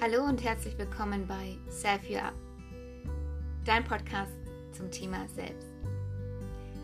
Hallo 0.00 0.22
und 0.22 0.44
herzlich 0.44 0.78
willkommen 0.78 1.26
bei 1.26 1.56
Self 1.68 2.08
You 2.08 2.18
Up, 2.18 2.34
dein 3.64 3.82
Podcast 3.82 4.30
zum 4.70 4.92
Thema 4.92 5.26
Selbst. 5.26 5.66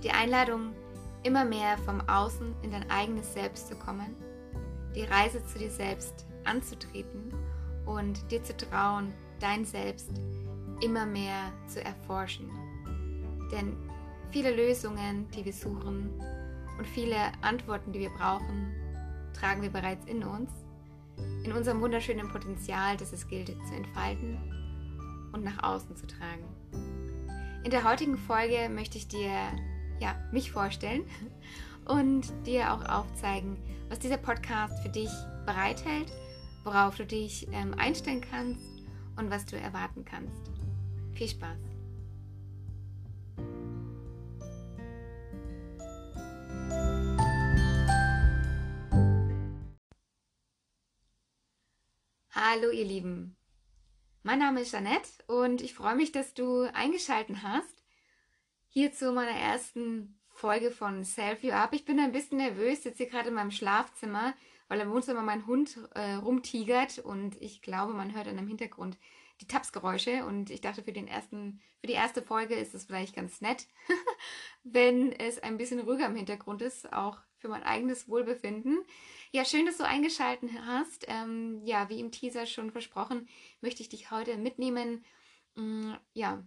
Die 0.03 0.11
Einladung, 0.11 0.73
immer 1.23 1.45
mehr 1.45 1.79
vom 1.79 2.01
Außen 2.09 2.57
in 2.63 2.73
dein 2.73 2.91
eigenes 2.91 3.33
Selbst 3.33 3.69
zu 3.69 3.77
kommen, 3.77 4.17
die 4.97 5.05
Reise 5.05 5.47
zu 5.47 5.61
dir 5.61 5.71
selbst 5.71 6.27
anzutreten 6.43 7.33
und 7.87 8.29
dir 8.33 8.43
zu 8.43 8.57
trauen, 8.57 9.15
dein 9.39 9.65
Selbst 9.65 10.11
immer 10.81 11.07
mehr 11.07 11.53
zu 11.69 11.85
erforschen. 11.85 12.51
Denn 13.53 13.77
viele 14.33 14.57
Lösungen, 14.57 15.29
die 15.31 15.45
wir 15.45 15.53
suchen 15.53 16.21
und 16.77 16.87
viele 16.89 17.31
Antworten, 17.43 17.93
die 17.93 18.01
wir 18.01 18.11
brauchen, 18.11 18.75
tragen 19.39 19.63
wir 19.63 19.71
bereits 19.71 20.05
in 20.07 20.25
uns 20.25 20.51
in 21.45 21.53
unserem 21.53 21.81
wunderschönen 21.81 22.29
Potenzial, 22.29 22.97
das 22.97 23.13
es 23.13 23.29
gilt 23.29 23.49
zu 23.49 23.75
entfalten 23.75 24.39
und 25.33 25.45
nach 25.45 25.63
außen 25.63 25.97
zu 25.97 26.07
tragen. 26.07 26.45
In 27.65 27.71
der 27.71 27.85
heutigen 27.85 28.17
Folge 28.17 28.69
möchte 28.69 28.99
ich 28.99 29.09
dir 29.09 29.33
ja, 30.01 30.17
mich 30.33 30.53
vorstellen 30.53 31.05
und 31.87 32.33
dir 32.47 32.73
auch 32.73 32.85
aufzeigen, 32.89 33.57
was 33.89 33.99
dieser 33.99 34.17
Podcast 34.17 34.83
für 34.83 34.91
dich 34.91 35.11
bereithält, 35.47 36.13
worauf 36.65 36.97
du 36.97 37.05
dich 37.05 37.47
ähm, 37.53 37.75
einstellen 37.75 38.21
kannst 38.21 38.67
und 39.17 39.31
was 39.31 39.47
du 39.47 39.57
erwarten 39.57 40.05
kannst. 40.05 40.51
Viel 41.13 41.29
Spaß! 41.29 41.74
Hallo 52.37 52.73
ihr 52.73 52.85
Lieben, 52.85 53.37
mein 54.25 54.41
Name 54.41 54.63
ist 54.63 54.73
Janette 54.73 55.09
und 55.29 55.63
ich 55.63 55.73
freue 55.73 55.95
mich, 55.95 56.11
dass 56.11 56.35
du 56.35 56.63
eingeschaltet 56.75 57.45
hast 57.45 57.85
hier 58.67 58.93
zu 58.93 59.13
meiner 59.13 59.39
ersten 59.39 60.19
Folge 60.31 60.73
von 60.73 61.05
Self 61.05 61.45
You 61.45 61.53
Up. 61.53 61.73
Ich 61.75 61.85
bin 61.85 62.01
ein 62.01 62.11
bisschen 62.11 62.39
nervös, 62.39 62.83
sitze 62.83 63.05
hier 63.05 63.09
gerade 63.09 63.29
in 63.29 63.37
meinem 63.37 63.53
Schlafzimmer, 63.53 64.35
weil 64.67 64.81
im 64.81 64.91
Wohnzimmer 64.91 65.23
mein 65.23 65.47
Hund 65.47 65.79
äh, 65.95 66.15
rumtigert 66.15 66.99
und 66.99 67.41
ich 67.41 67.63
glaube, 67.63 67.95
man 67.95 68.17
hört 68.17 68.27
in 68.27 68.37
dem 68.37 68.49
Hintergrund 68.49 68.99
die 69.41 69.47
Tapsgeräusche 69.47 70.25
und 70.25 70.51
ich 70.51 70.61
dachte, 70.61 70.83
für, 70.83 70.93
den 70.93 71.07
ersten, 71.07 71.61
für 71.81 71.87
die 71.87 71.93
erste 71.93 72.21
Folge 72.21 72.57
ist 72.57 72.75
es 72.75 72.85
vielleicht 72.85 73.15
ganz 73.15 73.43
nett, 73.43 73.69
wenn 74.65 75.13
es 75.13 75.41
ein 75.41 75.57
bisschen 75.57 75.79
ruhiger 75.79 76.07
im 76.07 76.17
Hintergrund 76.17 76.63
ist, 76.63 76.93
auch 76.93 77.19
für 77.45 77.51
mein 77.51 77.63
eigenes 77.63 78.09
Wohlbefinden. 78.09 78.83
Ja, 79.31 79.45
schön, 79.45 79.67
dass 79.67 79.77
du 79.77 79.85
eingeschaltet 79.85 80.49
hast. 80.65 81.05
Ähm, 81.09 81.61
ja, 81.67 81.91
wie 81.91 82.01
im 82.01 82.11
Teaser 82.11 82.47
schon 82.47 82.71
versprochen, 82.71 83.29
möchte 83.61 83.83
ich 83.83 83.91
dich 83.91 84.11
heute 84.11 84.39
mitnehmen, 84.39 85.05
mh, 85.57 85.63
mm, 85.63 85.99
ja, 86.15 86.43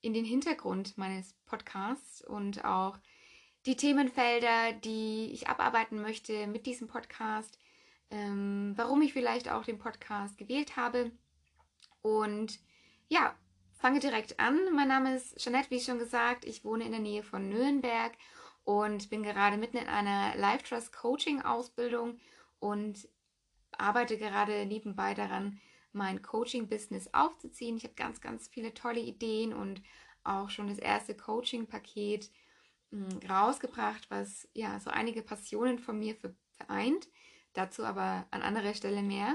in 0.00 0.14
den 0.14 0.24
Hintergrund 0.24 0.96
meines 0.96 1.34
Podcasts 1.46 2.24
und 2.24 2.64
auch 2.64 2.96
die 3.66 3.74
Themenfelder, 3.74 4.72
die 4.72 5.32
ich 5.32 5.48
abarbeiten 5.48 6.00
möchte 6.00 6.46
mit 6.46 6.66
diesem 6.66 6.86
Podcast, 6.86 7.58
ähm, 8.12 8.74
warum 8.76 9.02
ich 9.02 9.12
vielleicht 9.12 9.50
auch 9.50 9.64
den 9.64 9.78
Podcast 9.78 10.38
gewählt 10.38 10.76
habe. 10.76 11.10
Und 12.02 12.60
ja, 13.08 13.34
fange 13.72 13.98
direkt 13.98 14.38
an. 14.38 14.60
Mein 14.76 14.86
Name 14.86 15.16
ist 15.16 15.36
Jeanette, 15.38 15.72
wie 15.72 15.80
schon 15.80 15.98
gesagt. 15.98 16.44
Ich 16.44 16.64
wohne 16.64 16.84
in 16.84 16.92
der 16.92 17.00
Nähe 17.00 17.24
von 17.24 17.48
Nürnberg 17.48 18.12
und 18.68 19.08
bin 19.08 19.22
gerade 19.22 19.56
mitten 19.56 19.78
in 19.78 19.86
einer 19.86 20.36
Life 20.36 20.62
Trust 20.68 20.92
Coaching 20.92 21.40
Ausbildung 21.40 22.20
und 22.58 23.08
arbeite 23.72 24.18
gerade 24.18 24.66
nebenbei 24.66 25.14
daran, 25.14 25.58
mein 25.92 26.20
Coaching-Business 26.20 27.14
aufzuziehen. 27.14 27.78
Ich 27.78 27.84
habe 27.84 27.94
ganz, 27.94 28.20
ganz 28.20 28.46
viele 28.48 28.74
tolle 28.74 29.00
Ideen 29.00 29.54
und 29.54 29.80
auch 30.22 30.50
schon 30.50 30.68
das 30.68 30.78
erste 30.78 31.16
Coaching-Paket 31.16 32.30
hm, 32.90 33.20
rausgebracht, 33.26 34.10
was 34.10 34.46
ja 34.52 34.78
so 34.80 34.90
einige 34.90 35.22
Passionen 35.22 35.78
von 35.78 35.98
mir 35.98 36.14
vereint. 36.58 37.08
Dazu 37.54 37.86
aber 37.86 38.26
an 38.30 38.42
anderer 38.42 38.74
Stelle 38.74 39.00
mehr. 39.00 39.34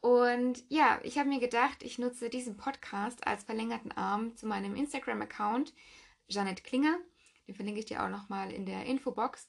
Und 0.00 0.64
ja, 0.70 1.00
ich 1.02 1.18
habe 1.18 1.28
mir 1.28 1.38
gedacht, 1.38 1.82
ich 1.82 1.98
nutze 1.98 2.30
diesen 2.30 2.56
Podcast 2.56 3.26
als 3.26 3.44
verlängerten 3.44 3.92
Arm 3.92 4.34
zu 4.38 4.46
meinem 4.46 4.74
Instagram-Account, 4.74 5.74
Janet 6.28 6.64
Klinger. 6.64 6.96
Den 7.46 7.54
verlinke 7.54 7.80
ich 7.80 7.86
dir 7.86 8.02
auch 8.02 8.08
nochmal 8.08 8.52
in 8.52 8.66
der 8.66 8.86
Infobox, 8.86 9.48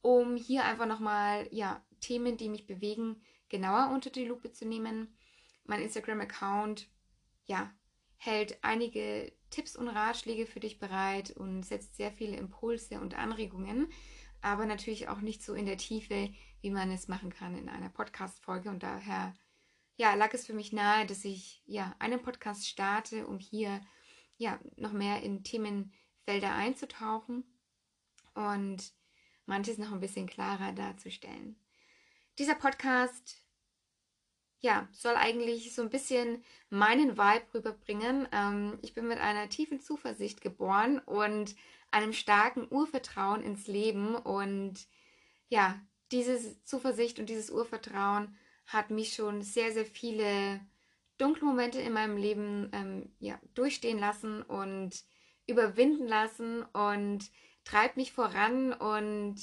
um 0.00 0.36
hier 0.36 0.64
einfach 0.64 0.86
nochmal, 0.86 1.48
ja, 1.50 1.84
Themen, 2.00 2.36
die 2.36 2.48
mich 2.48 2.66
bewegen, 2.66 3.22
genauer 3.48 3.90
unter 3.92 4.10
die 4.10 4.24
Lupe 4.24 4.52
zu 4.52 4.66
nehmen. 4.66 5.16
Mein 5.64 5.80
Instagram-Account, 5.80 6.88
ja, 7.46 7.72
hält 8.16 8.58
einige 8.62 9.32
Tipps 9.50 9.76
und 9.76 9.88
Ratschläge 9.88 10.46
für 10.46 10.60
dich 10.60 10.78
bereit 10.78 11.30
und 11.30 11.62
setzt 11.62 11.96
sehr 11.96 12.12
viele 12.12 12.36
Impulse 12.36 13.00
und 13.00 13.14
Anregungen, 13.14 13.88
aber 14.40 14.66
natürlich 14.66 15.08
auch 15.08 15.20
nicht 15.20 15.42
so 15.42 15.54
in 15.54 15.66
der 15.66 15.78
Tiefe, 15.78 16.30
wie 16.60 16.70
man 16.70 16.90
es 16.90 17.08
machen 17.08 17.30
kann 17.30 17.56
in 17.56 17.68
einer 17.68 17.88
Podcast-Folge. 17.88 18.68
Und 18.68 18.82
daher, 18.82 19.34
ja, 19.96 20.14
lag 20.14 20.34
es 20.34 20.46
für 20.46 20.54
mich 20.54 20.72
nahe, 20.72 21.06
dass 21.06 21.24
ich, 21.24 21.62
ja, 21.66 21.94
einen 21.98 22.20
Podcast 22.20 22.66
starte, 22.66 23.26
um 23.26 23.38
hier, 23.38 23.80
ja, 24.36 24.58
noch 24.76 24.92
mehr 24.92 25.22
in 25.22 25.44
Themen 25.44 25.92
Felder 26.24 26.54
einzutauchen 26.54 27.44
und 28.34 28.92
manches 29.46 29.78
noch 29.78 29.92
ein 29.92 30.00
bisschen 30.00 30.26
klarer 30.26 30.72
darzustellen. 30.72 31.56
Dieser 32.38 32.54
Podcast 32.54 33.44
ja, 34.64 34.88
soll 34.92 35.14
eigentlich 35.14 35.74
so 35.74 35.82
ein 35.82 35.90
bisschen 35.90 36.42
meinen 36.70 37.18
Vibe 37.18 37.44
rüberbringen. 37.52 38.26
Ähm, 38.32 38.78
ich 38.80 38.94
bin 38.94 39.06
mit 39.06 39.18
einer 39.18 39.50
tiefen 39.50 39.78
Zuversicht 39.78 40.40
geboren 40.40 41.00
und 41.00 41.54
einem 41.90 42.14
starken 42.14 42.66
Urvertrauen 42.70 43.42
ins 43.42 43.66
Leben. 43.66 44.16
Und 44.16 44.86
ja, 45.50 45.78
diese 46.12 46.62
Zuversicht 46.64 47.18
und 47.18 47.28
dieses 47.28 47.50
Urvertrauen 47.50 48.34
hat 48.66 48.88
mich 48.88 49.12
schon 49.12 49.42
sehr, 49.42 49.70
sehr 49.70 49.84
viele 49.84 50.60
dunkle 51.18 51.44
Momente 51.44 51.78
in 51.78 51.92
meinem 51.92 52.16
Leben 52.16 52.70
ähm, 52.72 53.12
ja, 53.18 53.38
durchstehen 53.52 53.98
lassen 53.98 54.40
und 54.40 55.04
überwinden 55.46 56.06
lassen 56.06 56.62
und 56.62 57.30
treibt 57.64 57.96
mich 57.96 58.12
voran 58.12 58.72
und 58.72 59.36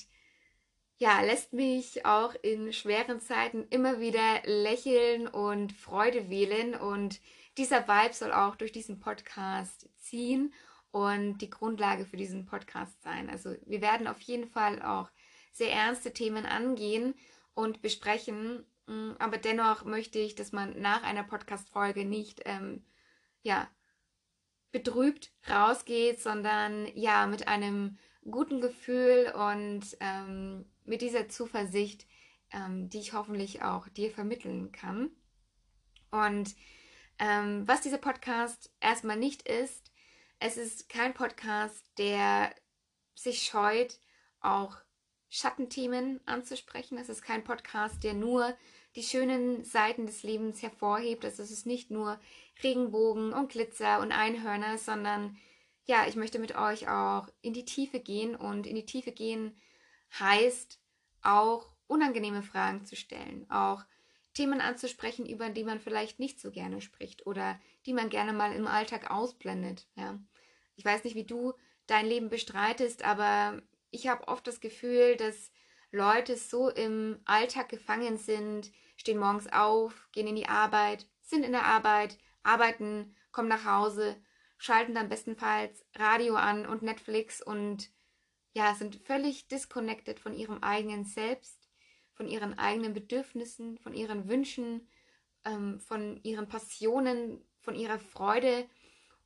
ja, 0.97 1.21
lässt 1.21 1.53
mich 1.53 2.05
auch 2.05 2.35
in 2.43 2.71
schweren 2.73 3.19
Zeiten 3.19 3.65
immer 3.69 3.99
wieder 3.99 4.41
lächeln 4.45 5.27
und 5.27 5.73
Freude 5.73 6.29
wählen 6.29 6.75
und 6.75 7.19
dieser 7.57 7.87
Vibe 7.87 8.13
soll 8.13 8.31
auch 8.31 8.55
durch 8.55 8.71
diesen 8.71 8.99
Podcast 8.99 9.89
ziehen 9.97 10.53
und 10.91 11.39
die 11.39 11.49
Grundlage 11.49 12.05
für 12.05 12.17
diesen 12.17 12.45
Podcast 12.45 13.01
sein. 13.01 13.29
Also 13.29 13.55
wir 13.65 13.81
werden 13.81 14.07
auf 14.07 14.21
jeden 14.21 14.47
Fall 14.47 14.81
auch 14.81 15.09
sehr 15.51 15.71
ernste 15.71 16.13
Themen 16.13 16.45
angehen 16.45 17.15
und 17.53 17.81
besprechen, 17.81 18.65
mm, 18.85 19.13
aber 19.19 19.37
dennoch 19.37 19.85
möchte 19.85 20.19
ich, 20.19 20.35
dass 20.35 20.51
man 20.51 20.79
nach 20.79 21.03
einer 21.03 21.23
Podcast-Folge 21.23 22.05
nicht 22.05 22.41
ähm, 22.45 22.85
ja, 23.41 23.67
betrübt 24.71 25.31
rausgeht, 25.49 26.21
sondern 26.21 26.87
ja, 26.95 27.27
mit 27.27 27.47
einem 27.47 27.97
guten 28.29 28.61
Gefühl 28.61 29.31
und 29.35 29.97
ähm, 29.99 30.65
mit 30.85 31.01
dieser 31.01 31.29
Zuversicht, 31.29 32.05
ähm, 32.51 32.89
die 32.89 32.99
ich 32.99 33.13
hoffentlich 33.13 33.63
auch 33.63 33.87
dir 33.89 34.11
vermitteln 34.11 34.71
kann. 34.71 35.11
Und 36.11 36.55
ähm, 37.19 37.67
was 37.67 37.81
dieser 37.81 37.97
Podcast 37.97 38.73
erstmal 38.79 39.17
nicht 39.17 39.47
ist, 39.47 39.91
es 40.39 40.57
ist 40.57 40.89
kein 40.89 41.13
Podcast, 41.13 41.85
der 41.97 42.53
sich 43.13 43.43
scheut, 43.43 43.99
auch 44.39 44.77
Schattenthemen 45.29 46.19
anzusprechen. 46.25 46.97
Es 46.97 47.09
ist 47.09 47.21
kein 47.21 47.43
Podcast, 47.43 48.03
der 48.03 48.13
nur 48.13 48.55
die 48.95 49.03
schönen 49.03 49.63
Seiten 49.63 50.05
des 50.05 50.23
Lebens 50.23 50.61
hervorhebt. 50.61 51.23
Also 51.23 51.43
es 51.43 51.51
ist 51.51 51.65
nicht 51.65 51.91
nur 51.91 52.19
Regenbogen 52.63 53.33
und 53.33 53.51
Glitzer 53.51 53.99
und 53.99 54.11
Einhörner, 54.11 54.77
sondern 54.77 55.37
ja, 55.85 56.07
ich 56.07 56.15
möchte 56.15 56.39
mit 56.39 56.55
euch 56.55 56.87
auch 56.87 57.27
in 57.41 57.53
die 57.53 57.65
Tiefe 57.65 57.99
gehen 57.99 58.35
und 58.35 58.67
in 58.67 58.75
die 58.75 58.85
Tiefe 58.85 59.11
gehen 59.11 59.59
heißt 60.19 60.79
auch 61.21 61.71
unangenehme 61.87 62.43
Fragen 62.43 62.85
zu 62.85 62.95
stellen, 62.95 63.49
auch 63.49 63.83
Themen 64.33 64.61
anzusprechen, 64.61 65.25
über 65.25 65.49
die 65.49 65.63
man 65.63 65.79
vielleicht 65.79 66.19
nicht 66.19 66.39
so 66.39 66.51
gerne 66.51 66.81
spricht 66.81 67.25
oder 67.25 67.59
die 67.85 67.93
man 67.93 68.09
gerne 68.09 68.33
mal 68.33 68.53
im 68.53 68.67
Alltag 68.67 69.11
ausblendet. 69.11 69.87
Ja. 69.95 70.19
Ich 70.75 70.85
weiß 70.85 71.03
nicht, 71.03 71.15
wie 71.15 71.25
du 71.25 71.53
dein 71.87 72.05
Leben 72.05 72.29
bestreitest, 72.29 73.03
aber 73.03 73.61
ich 73.89 74.07
habe 74.07 74.27
oft 74.27 74.47
das 74.47 74.61
Gefühl, 74.61 75.17
dass 75.17 75.51
Leute 75.91 76.37
so 76.37 76.69
im 76.69 77.19
Alltag 77.25 77.69
gefangen 77.69 78.17
sind, 78.17 78.71
stehen 78.95 79.19
morgens 79.19 79.51
auf, 79.51 80.07
gehen 80.11 80.27
in 80.27 80.35
die 80.35 80.47
Arbeit, 80.47 81.05
sind 81.21 81.43
in 81.43 81.51
der 81.51 81.65
Arbeit, 81.65 82.17
arbeiten, 82.43 83.15
kommen 83.31 83.49
nach 83.49 83.65
Hause, 83.65 84.15
schalten 84.57 84.93
dann 84.93 85.09
bestenfalls 85.09 85.85
Radio 85.95 86.35
an 86.35 86.65
und 86.65 86.81
Netflix 86.81 87.41
und 87.41 87.89
ja, 88.53 88.75
sind 88.75 88.95
völlig 88.95 89.47
disconnected 89.47 90.19
von 90.19 90.33
ihrem 90.33 90.61
eigenen 90.61 91.05
Selbst, 91.05 91.69
von 92.13 92.27
ihren 92.27 92.57
eigenen 92.59 92.93
Bedürfnissen, 92.93 93.77
von 93.77 93.93
ihren 93.93 94.29
Wünschen, 94.29 94.87
ähm, 95.45 95.79
von 95.79 96.19
ihren 96.23 96.47
Passionen, 96.47 97.43
von 97.59 97.75
ihrer 97.75 97.99
Freude. 97.99 98.67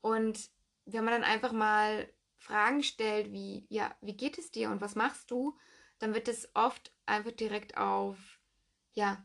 Und 0.02 0.50
wenn 0.86 1.04
man 1.04 1.14
dann 1.14 1.30
einfach 1.30 1.52
mal 1.52 2.08
Fragen 2.38 2.84
stellt, 2.84 3.32
wie, 3.32 3.66
ja, 3.70 3.96
wie 4.02 4.16
geht 4.16 4.38
es 4.38 4.52
dir 4.52 4.70
und 4.70 4.82
was 4.82 4.96
machst 4.96 5.32
du, 5.32 5.58
dann 6.00 6.14
wird 6.14 6.28
es 6.28 6.50
oft 6.54 6.92
einfach 7.06 7.32
direkt 7.32 7.78
auf, 7.78 8.18
ja, 8.94 9.24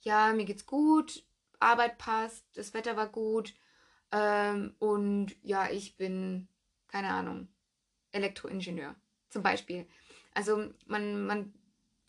ja, 0.00 0.32
mir 0.32 0.44
geht's 0.44 0.66
gut, 0.66 1.24
Arbeit 1.58 1.98
passt, 1.98 2.44
das 2.54 2.74
Wetter 2.74 2.96
war 2.96 3.08
gut 3.08 3.54
ähm, 4.12 4.74
und 4.78 5.36
ja, 5.42 5.68
ich 5.70 5.96
bin, 5.96 6.48
keine 6.88 7.12
Ahnung, 7.12 7.48
Elektroingenieur 8.12 8.94
zum 9.28 9.42
Beispiel. 9.42 9.86
Also 10.32 10.72
man, 10.86 11.26
man 11.26 11.54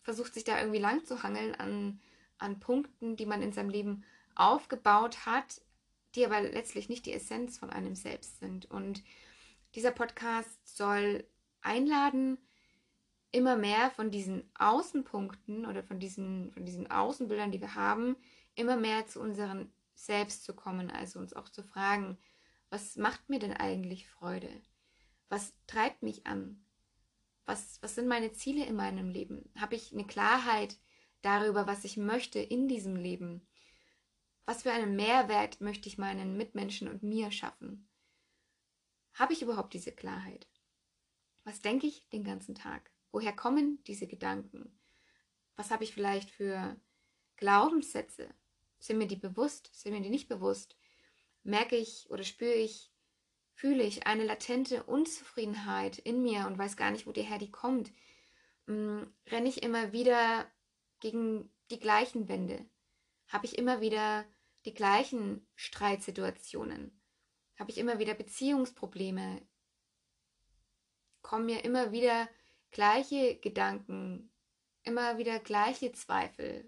versucht 0.02 0.34
sich 0.34 0.44
da 0.44 0.58
irgendwie 0.58 0.78
lang 0.78 1.04
zu 1.04 1.22
hangeln 1.22 1.54
an, 1.54 2.00
an 2.38 2.60
Punkten, 2.60 3.16
die 3.16 3.26
man 3.26 3.42
in 3.42 3.52
seinem 3.52 3.70
Leben 3.70 4.04
aufgebaut 4.34 5.26
hat, 5.26 5.60
die 6.14 6.24
aber 6.24 6.40
letztlich 6.40 6.88
nicht 6.88 7.06
die 7.06 7.12
Essenz 7.12 7.58
von 7.58 7.70
einem 7.70 7.94
selbst 7.94 8.38
sind. 8.38 8.70
Und 8.70 9.02
dieser 9.74 9.90
Podcast 9.90 10.76
soll 10.76 11.26
einladen, 11.60 12.38
immer 13.32 13.56
mehr 13.56 13.90
von 13.90 14.10
diesen 14.10 14.50
Außenpunkten 14.54 15.66
oder 15.66 15.82
von 15.82 15.98
diesen, 15.98 16.50
von 16.52 16.64
diesen 16.64 16.90
Außenbildern, 16.90 17.50
die 17.50 17.60
wir 17.60 17.74
haben, 17.74 18.16
immer 18.54 18.76
mehr 18.76 19.06
zu 19.06 19.20
unseren 19.20 19.72
Selbst 19.94 20.44
zu 20.44 20.54
kommen, 20.54 20.90
also 20.90 21.18
uns 21.18 21.34
auch 21.34 21.48
zu 21.48 21.62
fragen, 21.62 22.18
was 22.70 22.96
macht 22.96 23.28
mir 23.28 23.38
denn 23.38 23.52
eigentlich 23.52 24.08
Freude? 24.08 24.50
Was 25.28 25.52
treibt 25.66 26.02
mich 26.02 26.26
an? 26.26 26.64
Was, 27.46 27.80
was 27.82 27.94
sind 27.94 28.08
meine 28.08 28.32
Ziele 28.32 28.64
in 28.66 28.76
meinem 28.76 29.08
Leben? 29.08 29.50
Habe 29.58 29.74
ich 29.74 29.92
eine 29.92 30.06
Klarheit 30.06 30.76
darüber, 31.22 31.66
was 31.66 31.84
ich 31.84 31.96
möchte 31.96 32.38
in 32.38 32.68
diesem 32.68 32.96
Leben? 32.96 33.46
Was 34.44 34.62
für 34.62 34.72
einen 34.72 34.96
Mehrwert 34.96 35.60
möchte 35.60 35.88
ich 35.88 35.98
meinen 35.98 36.36
Mitmenschen 36.36 36.88
und 36.88 37.02
mir 37.02 37.30
schaffen? 37.30 37.88
Habe 39.14 39.32
ich 39.32 39.42
überhaupt 39.42 39.74
diese 39.74 39.92
Klarheit? 39.92 40.46
Was 41.44 41.60
denke 41.60 41.86
ich 41.86 42.08
den 42.10 42.24
ganzen 42.24 42.54
Tag? 42.54 42.90
Woher 43.10 43.34
kommen 43.34 43.82
diese 43.84 44.06
Gedanken? 44.06 44.78
Was 45.56 45.70
habe 45.70 45.84
ich 45.84 45.92
vielleicht 45.92 46.30
für 46.30 46.76
Glaubenssätze? 47.36 48.28
Sind 48.78 48.98
mir 48.98 49.08
die 49.08 49.16
bewusst? 49.16 49.70
Sind 49.72 49.92
mir 49.92 50.00
die 50.00 50.10
nicht 50.10 50.28
bewusst? 50.28 50.76
Merke 51.42 51.76
ich 51.76 52.08
oder 52.10 52.22
spüre 52.22 52.54
ich, 52.54 52.92
fühle 53.54 53.82
ich 53.82 54.06
eine 54.06 54.24
latente 54.24 54.84
Unzufriedenheit 54.84 55.98
in 55.98 56.22
mir 56.22 56.46
und 56.46 56.58
weiß 56.58 56.76
gar 56.76 56.90
nicht, 56.90 57.06
wo 57.06 57.12
woher 57.12 57.38
die 57.38 57.50
kommt? 57.50 57.90
Hm, 58.66 59.12
renne 59.26 59.48
ich 59.48 59.62
immer 59.62 59.92
wieder 59.92 60.46
gegen 61.00 61.50
die 61.70 61.80
gleichen 61.80 62.28
Wände? 62.28 62.68
Habe 63.28 63.46
ich 63.46 63.58
immer 63.58 63.80
wieder 63.80 64.24
die 64.64 64.74
gleichen 64.74 65.46
Streitsituationen? 65.54 67.00
Habe 67.58 67.70
ich 67.70 67.78
immer 67.78 67.98
wieder 67.98 68.14
Beziehungsprobleme? 68.14 69.42
Kommen 71.22 71.46
mir 71.46 71.64
immer 71.64 71.92
wieder 71.92 72.28
gleiche 72.70 73.36
Gedanken, 73.36 74.30
immer 74.82 75.18
wieder 75.18 75.38
gleiche 75.38 75.92
Zweifel. 75.92 76.64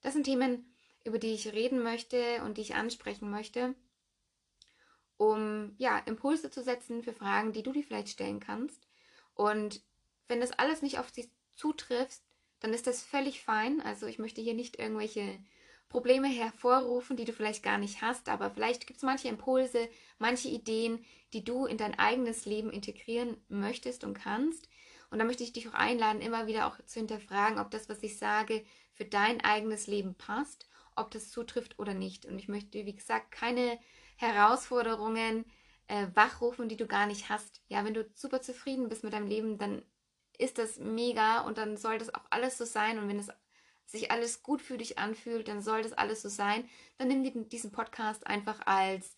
Das 0.00 0.12
sind 0.12 0.24
Themen, 0.24 0.74
über 1.04 1.18
die 1.18 1.32
ich 1.34 1.52
reden 1.52 1.82
möchte 1.82 2.42
und 2.44 2.58
die 2.58 2.62
ich 2.62 2.74
ansprechen 2.74 3.30
möchte, 3.30 3.74
um 5.16 5.74
ja, 5.78 5.98
Impulse 5.98 6.50
zu 6.50 6.62
setzen 6.62 7.02
für 7.02 7.12
Fragen, 7.12 7.52
die 7.52 7.62
du 7.62 7.72
dir 7.72 7.82
vielleicht 7.82 8.10
stellen 8.10 8.40
kannst. 8.40 8.86
Und 9.34 9.82
wenn 10.28 10.40
das 10.40 10.52
alles 10.52 10.82
nicht 10.82 10.98
auf 10.98 11.10
dich 11.10 11.30
zutrifft, 11.54 12.22
dann 12.60 12.72
ist 12.72 12.86
das 12.86 13.02
völlig 13.02 13.42
fein. 13.42 13.80
Also 13.80 14.06
ich 14.06 14.18
möchte 14.18 14.40
hier 14.40 14.54
nicht 14.54 14.78
irgendwelche 14.78 15.38
Probleme 15.88 16.28
hervorrufen, 16.28 17.16
die 17.16 17.24
du 17.24 17.32
vielleicht 17.32 17.62
gar 17.62 17.78
nicht 17.78 18.02
hast, 18.02 18.28
aber 18.28 18.50
vielleicht 18.50 18.86
gibt 18.86 18.98
es 18.98 19.02
manche 19.02 19.28
Impulse, 19.28 19.88
manche 20.18 20.48
Ideen, 20.48 21.04
die 21.32 21.44
du 21.44 21.66
in 21.66 21.78
dein 21.78 21.98
eigenes 21.98 22.44
Leben 22.44 22.70
integrieren 22.70 23.36
möchtest 23.48 24.04
und 24.04 24.14
kannst. 24.14 24.68
Und 25.10 25.18
da 25.18 25.24
möchte 25.24 25.42
ich 25.42 25.52
dich 25.52 25.68
auch 25.68 25.74
einladen, 25.74 26.20
immer 26.20 26.46
wieder 26.46 26.66
auch 26.66 26.76
zu 26.84 27.00
hinterfragen, 27.00 27.58
ob 27.58 27.70
das, 27.70 27.88
was 27.88 28.02
ich 28.02 28.18
sage, 28.18 28.64
für 28.92 29.06
dein 29.06 29.40
eigenes 29.40 29.86
Leben 29.86 30.14
passt, 30.14 30.68
ob 30.96 31.10
das 31.10 31.30
zutrifft 31.30 31.78
oder 31.78 31.94
nicht. 31.94 32.26
Und 32.26 32.38
ich 32.38 32.48
möchte, 32.48 32.84
wie 32.84 32.94
gesagt, 32.94 33.30
keine 33.30 33.78
Herausforderungen 34.16 35.46
äh, 35.86 36.08
wachrufen, 36.14 36.68
die 36.68 36.76
du 36.76 36.86
gar 36.86 37.06
nicht 37.06 37.30
hast. 37.30 37.62
Ja, 37.68 37.84
wenn 37.84 37.94
du 37.94 38.06
super 38.14 38.42
zufrieden 38.42 38.88
bist 38.88 39.04
mit 39.04 39.14
deinem 39.14 39.28
Leben, 39.28 39.56
dann 39.56 39.82
ist 40.36 40.58
das 40.58 40.78
mega 40.78 41.40
und 41.40 41.56
dann 41.56 41.76
soll 41.76 41.98
das 41.98 42.14
auch 42.14 42.24
alles 42.30 42.58
so 42.58 42.64
sein. 42.64 42.98
Und 42.98 43.08
wenn 43.08 43.18
es 43.18 43.30
sich 43.88 44.10
alles 44.10 44.42
gut 44.42 44.60
für 44.60 44.76
dich 44.76 44.98
anfühlt, 44.98 45.48
dann 45.48 45.62
soll 45.62 45.82
das 45.82 45.94
alles 45.94 46.22
so 46.22 46.28
sein. 46.28 46.68
Dann 46.98 47.08
nimm 47.08 47.48
diesen 47.48 47.72
Podcast 47.72 48.26
einfach 48.26 48.60
als 48.66 49.16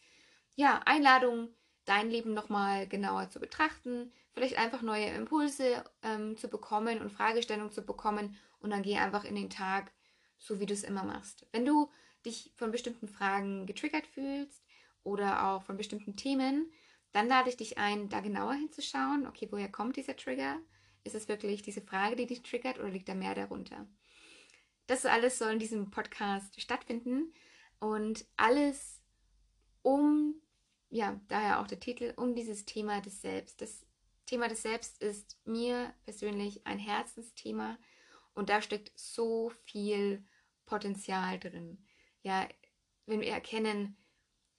ja, 0.55 0.81
Einladung, 0.84 1.49
dein 1.87 2.08
Leben 2.08 2.34
nochmal 2.34 2.87
genauer 2.87 3.31
zu 3.31 3.40
betrachten, 3.40 4.12
vielleicht 4.32 4.56
einfach 4.58 4.82
neue 4.82 5.06
Impulse 5.06 5.82
ähm, 6.02 6.37
zu 6.37 6.49
bekommen 6.49 7.00
und 7.00 7.11
Fragestellungen 7.11 7.72
zu 7.72 7.82
bekommen 7.82 8.37
und 8.61 8.70
dann 8.70 8.82
geh 8.82 8.96
einfach 8.96 9.25
in 9.25 9.34
den 9.34 9.50
Tag, 9.50 9.90
so 10.38 10.61
wie 10.61 10.67
du 10.67 10.75
es 10.75 10.84
immer 10.84 11.02
machst. 11.02 11.46
Wenn 11.50 11.64
du 11.64 11.90
dich 12.25 12.52
von 12.55 12.70
bestimmten 12.70 13.08
Fragen 13.08 13.66
getriggert 13.66 14.06
fühlst 14.06 14.62
oder 15.02 15.49
auch 15.49 15.62
von 15.64 15.76
bestimmten 15.76 16.16
Themen, 16.16 16.70
dann 17.12 17.26
lade 17.26 17.49
ich 17.49 17.56
dich 17.56 17.78
ein, 17.78 18.08
da 18.08 18.20
genauer 18.20 18.55
hinzuschauen, 18.55 19.26
okay, 19.26 19.49
woher 19.50 19.70
kommt 19.73 19.96
dieser 19.96 20.16
Trigger? 20.16 20.61
Ist 21.02 21.16
es 21.16 21.28
wirklich 21.28 21.62
diese 21.62 21.81
Frage, 21.81 22.14
die 22.14 22.26
dich 22.26 22.43
triggert 22.43 22.78
oder 22.78 22.90
liegt 22.90 23.08
da 23.08 23.14
mehr 23.14 23.34
darunter? 23.34 23.88
Das 24.90 25.06
alles 25.06 25.38
soll 25.38 25.52
in 25.52 25.60
diesem 25.60 25.92
Podcast 25.92 26.60
stattfinden 26.60 27.32
und 27.78 28.26
alles 28.37 29.00
um, 29.82 30.34
ja, 30.88 31.20
daher 31.28 31.60
auch 31.60 31.69
der 31.69 31.78
Titel, 31.78 32.12
um 32.16 32.34
dieses 32.34 32.64
Thema 32.64 33.00
des 33.00 33.20
Selbst. 33.20 33.60
Das 33.60 33.87
Thema 34.26 34.48
des 34.48 34.62
Selbst 34.62 35.00
ist 35.00 35.38
mir 35.44 35.94
persönlich 36.06 36.66
ein 36.66 36.81
Herzensthema 36.81 37.78
und 38.34 38.48
da 38.48 38.60
steckt 38.60 38.90
so 38.98 39.52
viel 39.62 40.26
Potenzial 40.66 41.38
drin. 41.38 41.87
Ja, 42.22 42.48
wenn 43.06 43.20
wir 43.20 43.28
erkennen, 43.28 43.96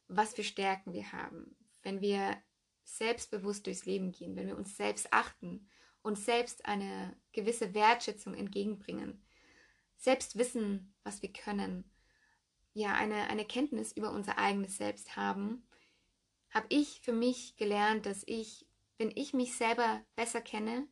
was 0.08 0.34
für 0.34 0.46
Stärken 0.46 0.94
wir 0.94 1.12
haben, 1.12 1.58
wenn 1.84 2.00
wir 2.00 2.42
selbstbewusst 2.86 3.66
durchs 3.66 3.86
Leben 3.86 4.14
gehen, 4.14 4.38
wenn 4.38 4.48
wir 4.48 4.56
uns 4.56 4.78
selbst 4.78 5.12
achten, 5.12 5.68
und 6.04 6.18
selbst 6.18 6.66
eine 6.66 7.16
gewisse 7.32 7.74
Wertschätzung 7.74 8.34
entgegenbringen, 8.34 9.22
selbst 10.02 10.38
wissen, 10.38 10.94
was 11.04 11.22
wir 11.22 11.32
können, 11.32 11.86
ja, 12.74 12.94
eine, 12.96 13.30
eine 13.30 13.46
Kenntnis 13.46 13.92
über 13.92 14.12
unser 14.12 14.38
eigenes 14.38 14.78
Selbst 14.78 15.16
haben, 15.16 15.64
habe 16.50 16.66
ich 16.70 17.02
für 17.02 17.14
mich 17.14 17.56
gelernt, 17.56 18.06
dass 18.06 18.24
ich, 18.26 18.66
wenn 18.98 19.12
ich 19.16 19.34
mich 19.34 19.56
selber 19.56 20.02
besser 20.16 20.42
kenne, 20.42 20.88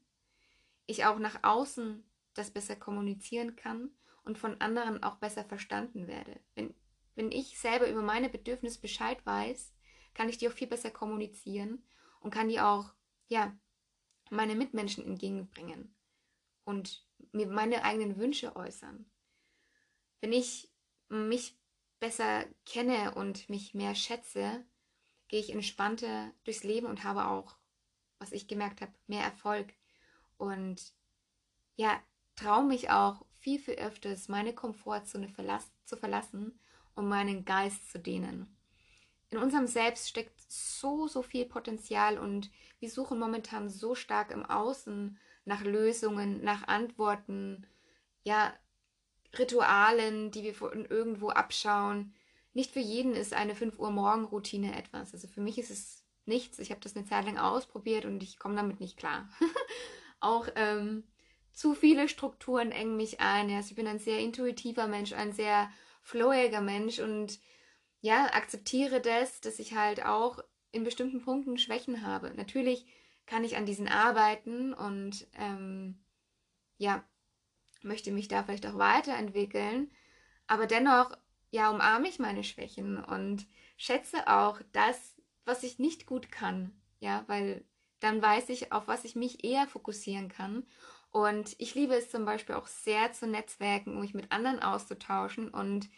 ich 0.86 1.06
auch 1.06 1.20
nach 1.20 1.44
außen 1.44 2.04
das 2.36 2.52
besser 2.52 2.76
kommunizieren 2.76 3.56
kann 3.56 3.90
und 4.24 4.38
von 4.38 4.62
anderen 4.62 5.04
auch 5.04 5.16
besser 5.16 5.44
verstanden 5.44 6.08
werde. 6.08 6.40
Wenn, 6.56 6.74
wenn 7.16 7.32
ich 7.32 7.60
selber 7.60 7.90
über 7.90 8.02
meine 8.02 8.30
Bedürfnisse 8.30 8.80
Bescheid 8.80 9.26
weiß, 9.26 9.74
kann 10.14 10.30
ich 10.30 10.38
die 10.38 10.48
auch 10.48 10.54
viel 10.54 10.68
besser 10.68 10.92
kommunizieren 10.92 11.84
und 12.20 12.32
kann 12.32 12.48
die 12.48 12.60
auch, 12.60 12.94
ja, 13.28 13.58
meine 14.30 14.56
Mitmenschen 14.56 15.04
entgegenbringen 15.04 15.96
und 16.70 17.04
mir 17.32 17.48
meine 17.48 17.84
eigenen 17.84 18.18
Wünsche 18.18 18.56
äußern. 18.56 19.10
Wenn 20.22 20.32
ich 20.32 20.72
mich 21.08 21.58
besser 22.00 22.46
kenne 22.68 23.16
und 23.16 23.50
mich 23.50 23.74
mehr 23.74 23.96
schätze, 23.96 24.64
gehe 25.30 25.40
ich 25.40 25.50
entspannter 25.50 26.32
durchs 26.44 26.64
Leben 26.64 26.86
und 26.86 27.04
habe 27.04 27.26
auch, 27.26 27.58
was 28.20 28.32
ich 28.32 28.48
gemerkt 28.48 28.82
habe, 28.82 28.94
mehr 29.08 29.24
Erfolg. 29.24 29.74
Und 30.38 30.94
ja, 31.76 32.00
traue 32.36 32.66
mich 32.66 32.92
auch 32.92 33.26
viel, 33.40 33.58
viel 33.58 33.76
öfters, 33.76 34.28
meine 34.28 34.54
Komfortzone 34.54 35.28
verlass 35.28 35.72
zu 35.86 35.98
verlassen, 35.98 36.60
um 36.94 37.10
meinen 37.10 37.46
Geist 37.46 37.90
zu 37.92 37.98
dehnen. 37.98 38.56
In 39.32 39.40
unserem 39.40 39.66
Selbst 39.66 40.08
steckt 40.08 40.40
so, 40.52 41.08
so 41.08 41.24
viel 41.24 41.46
Potenzial 41.46 42.20
und 42.20 42.52
wir 42.80 42.92
suchen 42.92 43.18
momentan 43.18 43.70
so 43.70 43.96
stark 43.96 44.30
im 44.30 44.46
Außen 44.46 45.18
nach 45.46 45.64
Lösungen, 45.64 46.44
nach 46.44 46.68
Antworten, 46.68 47.66
ja, 48.24 48.54
Ritualen, 49.38 50.32
die 50.32 50.44
wir 50.44 50.54
von 50.54 50.86
irgendwo 50.86 51.30
abschauen. 51.30 52.14
Nicht 52.54 52.72
für 52.72 52.80
jeden 52.80 53.14
ist 53.14 53.34
eine 53.34 53.56
5 53.56 53.80
Uhr 53.80 53.92
Morgen-Routine 53.92 54.76
etwas. 54.76 55.14
Also 55.14 55.28
für 55.28 55.42
mich 55.42 55.58
ist 55.60 55.70
es 55.70 56.04
nichts. 56.26 56.60
Ich 56.60 56.72
habe 56.72 56.82
das 56.82 56.96
eine 56.96 57.06
Zeit 57.06 57.26
lang 57.26 57.38
ausprobiert 57.38 58.06
und 58.06 58.24
ich 58.24 58.40
komme 58.40 58.56
damit 58.56 58.80
nicht 58.80 58.98
klar. 58.98 59.30
Auch 60.20 60.48
ähm, 60.56 61.04
zu 61.54 61.76
viele 61.76 62.10
Strukturen 62.10 62.72
engen 62.72 62.98
mich 62.98 63.20
ein. 63.20 63.52
Also 63.52 63.70
ich 63.70 63.76
bin 63.76 63.88
ein 63.88 64.00
sehr 64.00 64.20
intuitiver 64.20 64.88
Mensch, 64.88 65.14
ein 65.14 65.34
sehr 65.34 65.70
flowiger 66.02 66.62
Mensch 66.62 67.00
und 67.00 67.40
ja, 68.02 68.26
akzeptiere 68.34 69.02
das, 69.02 69.42
dass 69.42 69.60
ich 69.60 69.76
halt 69.76 70.06
auch 70.06 70.40
in 70.72 70.84
bestimmten 70.84 71.22
Punkten 71.22 71.58
Schwächen 71.58 72.06
habe. 72.06 72.34
Natürlich 72.36 72.86
kann 73.30 73.44
ich 73.44 73.56
an 73.56 73.68
diesen 73.68 73.88
arbeiten 73.88 74.74
und 74.74 75.28
ähm, 75.38 76.00
ja, 76.78 77.04
möchte 77.84 78.12
mich 78.12 78.28
da 78.28 78.44
vielleicht 78.44 78.66
auch 78.66 78.78
weiterentwickeln. 78.78 79.92
Aber 80.48 80.66
dennoch 80.66 81.16
ja, 81.52 81.70
umarme 81.70 82.08
ich 82.08 82.18
meine 82.20 82.44
Schwächen 82.44 83.04
und 83.04 83.48
schätze 83.78 84.28
auch 84.28 84.60
das, 84.72 85.16
was 85.46 85.64
ich 85.64 85.78
nicht 85.78 86.08
gut 86.08 86.32
kann. 86.32 86.74
Ja, 87.00 87.24
weil 87.28 87.64
dann 88.00 88.22
weiß 88.22 88.50
ich, 88.50 88.72
auf 88.72 88.88
was 88.88 89.06
ich 89.06 89.16
mich 89.16 89.44
eher 89.44 89.68
fokussieren 89.68 90.30
kann. 90.30 90.66
Und 91.12 91.56
ich 91.60 91.76
liebe 91.76 91.96
es 91.96 92.10
zum 92.10 92.26
Beispiel 92.26 92.56
auch 92.56 92.68
sehr 92.68 93.12
zu 93.14 93.28
netzwerken, 93.28 93.96
um 93.96 94.02
mich 94.02 94.14
mit 94.14 94.32
anderen 94.32 94.60
auszutauschen. 94.60 95.50
Und 95.50 95.90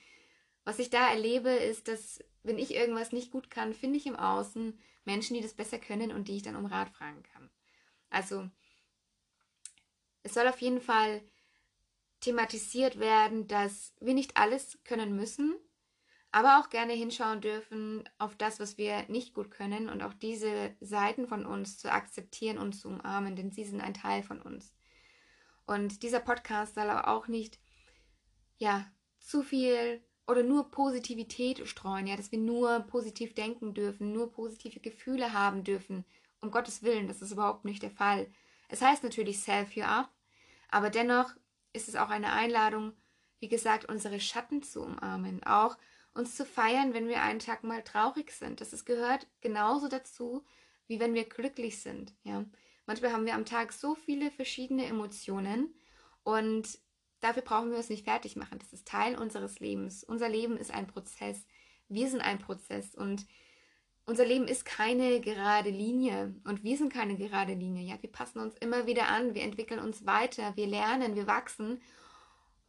was 0.63 0.79
ich 0.79 0.89
da 0.89 1.09
erlebe, 1.09 1.50
ist, 1.50 1.88
dass 1.88 2.19
wenn 2.43 2.57
ich 2.57 2.73
irgendwas 2.73 3.11
nicht 3.11 3.31
gut 3.31 3.50
kann, 3.50 3.73
finde 3.73 3.97
ich 3.97 4.05
im 4.05 4.15
Außen 4.15 4.77
Menschen, 5.05 5.36
die 5.36 5.41
das 5.41 5.53
besser 5.53 5.79
können 5.79 6.12
und 6.12 6.27
die 6.27 6.38
ich 6.38 6.43
dann 6.43 6.55
um 6.55 6.65
Rat 6.65 6.89
fragen 6.89 7.24
kann. 7.24 7.50
Also 8.10 8.50
es 10.24 10.34
soll 10.34 10.48
auf 10.48 10.62
jeden 10.62 10.81
Fall 10.81 11.24
thematisiert 12.20 13.00
werden, 13.00 13.48
dass 13.48 13.96
wir 14.00 14.13
nicht 14.13 14.38
alles 14.38 14.79
können 14.84 15.15
müssen, 15.15 15.55
aber 16.31 16.60
auch 16.60 16.70
gerne 16.70 16.93
hinschauen 16.93 17.41
dürfen 17.41 18.08
auf 18.17 18.36
das, 18.36 18.60
was 18.60 18.77
wir 18.77 19.08
nicht 19.10 19.34
gut 19.34 19.51
können 19.51 19.89
und 19.89 20.01
auch 20.01 20.13
diese 20.13 20.75
Seiten 20.79 21.27
von 21.27 21.46
uns 21.46 21.77
zu 21.77 21.91
akzeptieren 21.91 22.58
und 22.58 22.74
zu 22.74 22.88
umarmen, 22.88 23.36
denn 23.36 23.51
sie 23.51 23.65
sind 23.65 23.81
ein 23.81 23.93
Teil 23.93 24.24
von 24.24 24.41
uns. 24.41 24.74
Und 25.65 26.03
dieser 26.03 26.20
Podcast 26.20 26.75
soll 26.75 26.89
aber 26.89 27.08
auch 27.08 27.27
nicht, 27.27 27.60
ja, 28.58 28.86
zu 29.20 29.43
viel 29.43 30.03
oder 30.27 30.43
nur 30.43 30.71
Positivität 30.71 31.67
streuen, 31.67 32.07
ja, 32.07 32.15
dass 32.15 32.31
wir 32.31 32.39
nur 32.39 32.79
positiv 32.81 33.33
denken 33.33 33.73
dürfen, 33.73 34.13
nur 34.13 34.31
positive 34.31 34.79
Gefühle 34.79 35.33
haben 35.33 35.63
dürfen. 35.63 36.05
Um 36.41 36.51
Gottes 36.51 36.83
Willen, 36.83 37.07
das 37.07 37.21
ist 37.21 37.31
überhaupt 37.31 37.65
nicht 37.65 37.83
der 37.83 37.91
Fall. 37.91 38.27
Es 38.69 38.81
heißt 38.81 39.03
natürlich 39.03 39.39
Self 39.39 39.75
You 39.75 39.83
Up, 39.83 40.09
aber 40.69 40.89
dennoch 40.89 41.33
ist 41.73 41.87
es 41.87 41.95
auch 41.95 42.09
eine 42.09 42.31
Einladung, 42.31 42.93
wie 43.39 43.49
gesagt, 43.49 43.85
unsere 43.85 44.19
Schatten 44.19 44.63
zu 44.63 44.81
umarmen, 44.81 45.43
auch 45.43 45.77
uns 46.13 46.35
zu 46.35 46.45
feiern, 46.45 46.93
wenn 46.93 47.07
wir 47.07 47.21
einen 47.21 47.39
Tag 47.39 47.63
mal 47.63 47.83
traurig 47.83 48.31
sind. 48.31 48.61
Das 48.61 48.73
ist, 48.73 48.85
gehört 48.85 49.27
genauso 49.41 49.87
dazu, 49.87 50.43
wie 50.87 50.99
wenn 50.99 51.13
wir 51.13 51.27
glücklich 51.27 51.81
sind. 51.81 52.13
Ja? 52.23 52.45
Manchmal 52.85 53.13
haben 53.13 53.25
wir 53.25 53.35
am 53.35 53.45
Tag 53.45 53.73
so 53.73 53.95
viele 53.95 54.31
verschiedene 54.31 54.85
Emotionen 54.85 55.73
und 56.23 56.79
dafür 57.21 57.41
brauchen 57.43 57.71
wir 57.71 57.77
uns 57.77 57.89
nicht 57.89 58.03
fertig 58.03 58.35
machen. 58.35 58.59
Das 58.59 58.73
ist 58.73 58.87
Teil 58.87 59.17
unseres 59.17 59.59
Lebens. 59.59 60.03
Unser 60.03 60.29
Leben 60.29 60.57
ist 60.57 60.71
ein 60.71 60.87
Prozess. 60.87 61.45
Wir 61.87 62.09
sind 62.09 62.21
ein 62.21 62.39
Prozess 62.39 62.95
und 62.95 63.25
unser 64.05 64.25
Leben 64.25 64.47
ist 64.47 64.65
keine 64.65 65.21
gerade 65.21 65.69
Linie 65.69 66.35
und 66.43 66.63
wir 66.63 66.77
sind 66.77 66.91
keine 66.91 67.15
gerade 67.15 67.53
Linie. 67.53 67.83
Ja, 67.83 68.01
wir 68.01 68.11
passen 68.11 68.39
uns 68.39 68.55
immer 68.57 68.87
wieder 68.87 69.07
an, 69.07 69.35
wir 69.35 69.43
entwickeln 69.43 69.79
uns 69.79 70.05
weiter, 70.05 70.55
wir 70.55 70.67
lernen, 70.67 71.15
wir 71.15 71.27
wachsen 71.27 71.79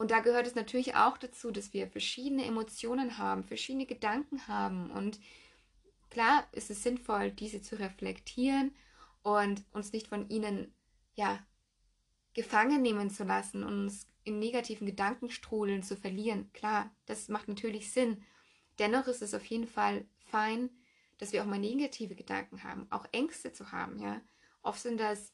und 0.03 0.11
da 0.11 0.19
gehört 0.19 0.49
es 0.49 0.57
natürlich 0.57 0.97
auch 0.97 1.17
dazu, 1.17 1.53
dass 1.53 1.73
wir 1.73 1.87
verschiedene 1.87 2.45
Emotionen 2.45 3.19
haben, 3.19 3.45
verschiedene 3.45 3.87
Gedanken 3.87 4.49
haben. 4.49 4.91
Und 4.91 5.21
klar 6.11 6.45
ist 6.51 6.71
es 6.71 6.83
sinnvoll, 6.83 7.31
diese 7.31 7.63
zu 7.63 7.79
reflektieren 7.79 8.75
und 9.23 9.63
uns 9.73 9.93
nicht 9.93 10.09
von 10.09 10.29
ihnen, 10.29 10.75
ja, 11.15 11.39
gefangen 12.35 12.83
nehmen 12.83 13.11
zu 13.11 13.23
lassen, 13.23 13.63
uns 13.63 14.09
in 14.25 14.39
negativen 14.39 14.87
Gedankenstrudeln 14.87 15.83
zu 15.83 15.97
verlieren. 15.97 16.51
Klar, 16.53 16.95
das 17.07 17.29
macht 17.29 17.49
natürlich 17.49 17.93
Sinn. 17.93 18.23
Dennoch 18.79 19.07
ist 19.07 19.23
es 19.23 19.35
auf 19.35 19.45
jeden 19.47 19.67
Fall 19.67 20.07
fein, 20.27 20.71
dass 21.19 21.33
wir 21.33 21.43
auch 21.43 21.47
mal 21.47 21.59
negative 21.59 22.15
Gedanken 22.15 22.65
haben, 22.65 22.87
auch 22.91 23.07
Ängste 23.13 23.53
zu 23.53 23.71
haben, 23.73 23.99
ja. 23.99 24.21
Oft 24.63 24.81
sind 24.81 24.99
das 24.99 25.33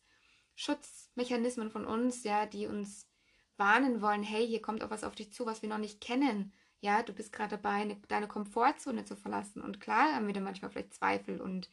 Schutzmechanismen 0.55 1.71
von 1.71 1.87
uns, 1.87 2.25
ja, 2.25 2.47
die 2.47 2.67
uns 2.67 3.09
warnen 3.57 4.01
wollen, 4.01 4.23
hey, 4.23 4.47
hier 4.47 4.63
kommt 4.63 4.83
auch 4.83 4.91
was 4.91 5.05
auf 5.05 5.15
dich 5.15 5.33
zu, 5.33 5.47
was 5.47 5.63
wir 5.63 5.69
noch 5.69 5.79
nicht 5.79 6.01
kennen. 6.01 6.53
Ja, 6.81 7.03
du 7.03 7.13
bist 7.13 7.33
gerade 7.33 7.57
dabei, 7.57 7.83
eine, 7.83 7.97
deine 8.09 8.29
Komfortzone 8.29 9.05
zu 9.05 9.17
verlassen. 9.17 9.63
Und 9.63 9.81
klar 9.81 10.15
haben 10.15 10.27
wir 10.27 10.35
dann 10.35 10.45
manchmal 10.45 10.71
vielleicht 10.71 10.95
Zweifel 10.95 11.41
und 11.41 11.69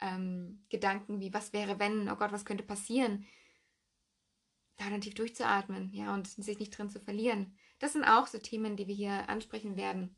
ähm, 0.00 0.64
Gedanken 0.68 1.20
wie, 1.20 1.32
was 1.32 1.52
wäre, 1.52 1.78
wenn, 1.78 2.08
oh 2.10 2.16
Gott, 2.16 2.32
was 2.32 2.44
könnte 2.44 2.64
passieren? 2.64 3.26
Da 4.76 4.88
dann 4.90 5.00
tief 5.00 5.14
durchzuatmen, 5.14 5.92
ja, 5.92 6.14
und 6.14 6.26
sich 6.26 6.58
nicht 6.58 6.76
drin 6.76 6.90
zu 6.90 7.00
verlieren. 7.00 7.56
Das 7.78 7.92
sind 7.92 8.04
auch 8.04 8.26
so 8.26 8.38
Themen, 8.38 8.76
die 8.76 8.86
wir 8.86 8.94
hier 8.94 9.28
ansprechen 9.28 9.76
werden. 9.76 10.16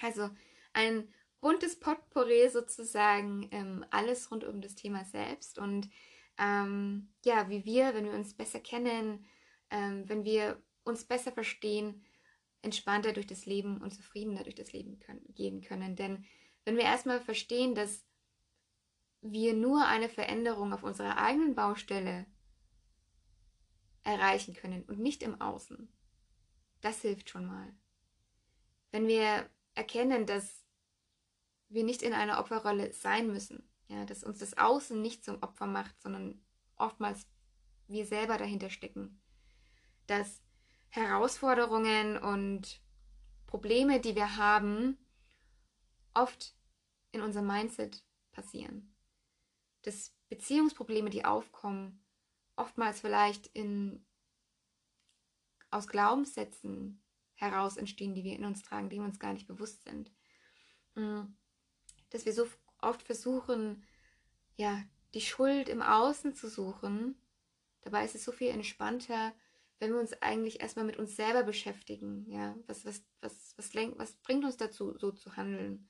Also 0.00 0.30
ein 0.72 1.08
buntes 1.40 1.78
Potpourri 1.78 2.48
sozusagen, 2.48 3.48
ähm, 3.52 3.84
alles 3.90 4.30
rund 4.30 4.44
um 4.44 4.60
das 4.60 4.74
Thema 4.74 5.04
selbst 5.04 5.58
und 5.58 5.88
ähm, 6.38 7.08
ja, 7.24 7.48
wie 7.48 7.64
wir, 7.64 7.94
wenn 7.94 8.04
wir 8.04 8.12
uns 8.12 8.34
besser 8.34 8.60
kennen, 8.60 9.26
ähm, 9.70 10.08
wenn 10.08 10.24
wir 10.24 10.62
uns 10.84 11.04
besser 11.04 11.32
verstehen, 11.32 12.04
entspannter 12.62 13.12
durch 13.12 13.26
das 13.26 13.46
Leben 13.46 13.80
und 13.80 13.92
zufriedener 13.92 14.42
durch 14.42 14.54
das 14.54 14.72
Leben 14.72 14.98
können, 14.98 15.22
gehen 15.34 15.60
können. 15.60 15.96
Denn 15.96 16.24
wenn 16.64 16.76
wir 16.76 16.84
erstmal 16.84 17.20
verstehen, 17.20 17.74
dass 17.74 18.04
wir 19.20 19.54
nur 19.54 19.86
eine 19.86 20.08
Veränderung 20.08 20.72
auf 20.72 20.82
unserer 20.82 21.18
eigenen 21.18 21.54
Baustelle 21.54 22.26
erreichen 24.08 24.54
können 24.54 24.84
und 24.84 24.98
nicht 24.98 25.22
im 25.22 25.38
Außen, 25.40 25.92
das 26.80 27.02
hilft 27.02 27.28
schon 27.28 27.44
mal. 27.44 27.74
Wenn 28.90 29.06
wir 29.06 29.50
erkennen, 29.74 30.24
dass 30.24 30.64
wir 31.68 31.84
nicht 31.84 32.02
in 32.02 32.14
einer 32.14 32.38
Opferrolle 32.38 32.92
sein 32.94 33.26
müssen, 33.30 33.68
ja, 33.88 34.06
dass 34.06 34.24
uns 34.24 34.38
das 34.38 34.56
Außen 34.56 35.00
nicht 35.00 35.24
zum 35.24 35.42
Opfer 35.42 35.66
macht, 35.66 36.00
sondern 36.00 36.40
oftmals 36.76 37.26
wir 37.86 38.06
selber 38.06 38.38
dahinter 38.38 38.70
stecken, 38.70 39.20
dass 40.06 40.42
Herausforderungen 40.88 42.16
und 42.16 42.80
Probleme, 43.46 44.00
die 44.00 44.14
wir 44.14 44.36
haben, 44.36 44.96
oft 46.14 46.54
in 47.12 47.20
unserem 47.20 47.46
Mindset 47.46 48.02
passieren. 48.32 48.94
Dass 49.82 50.14
Beziehungsprobleme, 50.30 51.10
die 51.10 51.26
aufkommen, 51.26 52.02
oftmals 52.58 53.00
vielleicht 53.00 53.46
in, 53.48 54.04
aus 55.70 55.86
Glaubenssätzen 55.86 57.02
heraus 57.34 57.76
entstehen, 57.76 58.14
die 58.14 58.24
wir 58.24 58.36
in 58.36 58.44
uns 58.44 58.62
tragen, 58.62 58.90
die 58.90 58.98
uns 58.98 59.18
gar 59.18 59.32
nicht 59.32 59.46
bewusst 59.46 59.84
sind. 59.84 60.12
Mm. 60.94 61.22
Dass 62.10 62.24
wir 62.24 62.32
so 62.32 62.48
oft 62.80 63.02
versuchen, 63.02 63.84
ja, 64.56 64.82
die 65.14 65.20
Schuld 65.20 65.68
im 65.68 65.82
Außen 65.82 66.34
zu 66.34 66.48
suchen. 66.48 67.16
Dabei 67.82 68.04
ist 68.04 68.14
es 68.14 68.24
so 68.24 68.32
viel 68.32 68.48
entspannter, 68.48 69.32
wenn 69.78 69.92
wir 69.92 70.00
uns 70.00 70.12
eigentlich 70.20 70.60
erstmal 70.60 70.84
mit 70.84 70.96
uns 70.96 71.14
selber 71.14 71.44
beschäftigen, 71.44 72.28
ja, 72.28 72.56
was, 72.66 72.84
was, 72.84 73.04
was, 73.20 73.54
was, 73.56 73.72
lenkt, 73.74 73.98
was 73.98 74.16
bringt 74.16 74.44
uns 74.44 74.56
dazu, 74.56 74.98
so 74.98 75.12
zu 75.12 75.36
handeln? 75.36 75.88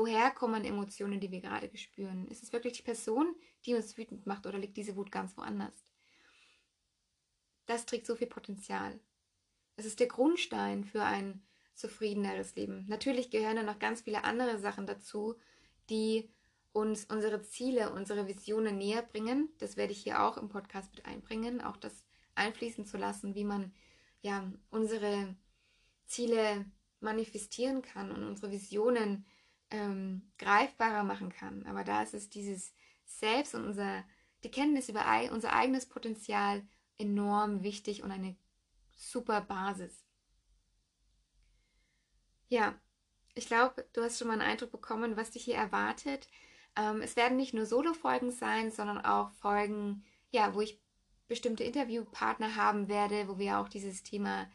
Woher 0.00 0.30
kommen 0.30 0.64
Emotionen, 0.64 1.20
die 1.20 1.30
wir 1.30 1.42
gerade 1.42 1.70
spüren? 1.76 2.26
Ist 2.28 2.42
es 2.42 2.54
wirklich 2.54 2.72
die 2.72 2.82
Person, 2.82 3.36
die 3.66 3.74
uns 3.74 3.98
wütend 3.98 4.26
macht 4.26 4.46
oder 4.46 4.56
liegt 4.56 4.78
diese 4.78 4.96
Wut 4.96 5.12
ganz 5.12 5.36
woanders? 5.36 5.74
Das 7.66 7.84
trägt 7.84 8.06
so 8.06 8.16
viel 8.16 8.26
Potenzial. 8.26 8.98
Es 9.76 9.84
ist 9.84 10.00
der 10.00 10.06
Grundstein 10.06 10.84
für 10.84 11.02
ein 11.02 11.42
zufriedeneres 11.74 12.56
Leben. 12.56 12.86
Natürlich 12.88 13.30
gehören 13.30 13.56
da 13.56 13.62
noch 13.62 13.78
ganz 13.78 14.00
viele 14.00 14.24
andere 14.24 14.58
Sachen 14.58 14.86
dazu, 14.86 15.34
die 15.90 16.30
uns 16.72 17.04
unsere 17.04 17.42
Ziele, 17.42 17.92
unsere 17.92 18.26
Visionen 18.26 18.78
näher 18.78 19.02
bringen. 19.02 19.50
Das 19.58 19.76
werde 19.76 19.92
ich 19.92 20.02
hier 20.02 20.22
auch 20.22 20.38
im 20.38 20.48
Podcast 20.48 20.90
mit 20.96 21.04
einbringen. 21.04 21.60
Auch 21.60 21.76
das 21.76 22.06
einfließen 22.36 22.86
zu 22.86 22.96
lassen, 22.96 23.34
wie 23.34 23.44
man 23.44 23.74
ja 24.22 24.50
unsere 24.70 25.36
Ziele 26.06 26.64
manifestieren 27.00 27.82
kann 27.82 28.10
und 28.10 28.24
unsere 28.24 28.50
Visionen 28.50 29.26
ähm, 29.70 30.30
greifbarer 30.38 31.04
machen 31.04 31.30
kann. 31.30 31.66
Aber 31.66 31.84
da 31.84 32.02
ist 32.02 32.14
es 32.14 32.28
dieses 32.28 32.74
Selbst 33.04 33.54
und 33.54 33.66
unser, 33.66 34.04
die 34.44 34.50
Kenntnis 34.50 34.88
über 34.88 35.04
unser 35.32 35.52
eigenes 35.52 35.86
Potenzial 35.86 36.62
enorm 36.98 37.62
wichtig 37.62 38.02
und 38.02 38.10
eine 38.10 38.36
super 38.92 39.40
Basis. 39.40 40.04
Ja, 42.48 42.74
ich 43.34 43.46
glaube, 43.46 43.88
du 43.92 44.02
hast 44.02 44.18
schon 44.18 44.28
mal 44.28 44.34
einen 44.34 44.50
Eindruck 44.50 44.72
bekommen, 44.72 45.16
was 45.16 45.30
dich 45.30 45.44
hier 45.44 45.54
erwartet. 45.54 46.28
Ähm, 46.76 47.00
es 47.00 47.16
werden 47.16 47.36
nicht 47.36 47.54
nur 47.54 47.66
Solo-Folgen 47.66 48.32
sein, 48.32 48.70
sondern 48.70 48.98
auch 48.98 49.30
Folgen, 49.32 50.04
ja, 50.30 50.54
wo 50.54 50.60
ich 50.60 50.80
bestimmte 51.28 51.64
Interviewpartner 51.64 52.56
haben 52.56 52.88
werde, 52.88 53.28
wo 53.28 53.38
wir 53.38 53.58
auch 53.58 53.68
dieses 53.68 54.02
Thema 54.02 54.50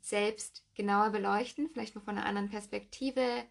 selbst 0.00 0.64
genauer 0.74 1.10
beleuchten, 1.10 1.70
vielleicht 1.70 1.94
mal 1.94 2.00
von 2.00 2.16
einer 2.18 2.26
anderen 2.26 2.50
Perspektive, 2.50 3.44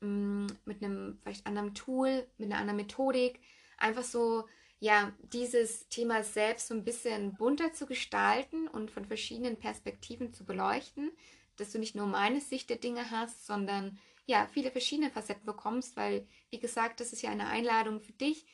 mit 0.00 0.82
einem 0.82 1.18
vielleicht 1.22 1.46
anderen 1.46 1.74
Tool, 1.74 2.26
mit 2.38 2.50
einer 2.50 2.60
anderen 2.60 2.76
Methodik, 2.76 3.40
einfach 3.78 4.04
so 4.04 4.44
ja, 4.78 5.12
dieses 5.32 5.88
Thema 5.88 6.22
selbst 6.22 6.68
so 6.68 6.74
ein 6.74 6.84
bisschen 6.84 7.34
bunter 7.36 7.72
zu 7.72 7.86
gestalten 7.86 8.68
und 8.68 8.90
von 8.90 9.06
verschiedenen 9.06 9.56
Perspektiven 9.56 10.34
zu 10.34 10.44
beleuchten, 10.44 11.10
dass 11.56 11.72
du 11.72 11.78
nicht 11.78 11.94
nur 11.94 12.06
meine 12.06 12.40
Sicht 12.40 12.68
der 12.68 12.76
Dinge 12.76 13.10
hast, 13.10 13.46
sondern 13.46 13.98
ja, 14.26 14.46
viele 14.52 14.70
verschiedene 14.70 15.10
Facetten 15.10 15.46
bekommst, 15.46 15.96
weil, 15.96 16.26
wie 16.50 16.58
gesagt, 16.58 17.00
das 17.00 17.12
ist 17.12 17.22
ja 17.22 17.30
eine 17.30 17.46
Einladung 17.46 18.00
für 18.00 18.12
dich, 18.12 18.44